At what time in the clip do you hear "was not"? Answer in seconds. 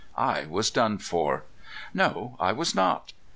2.53-3.13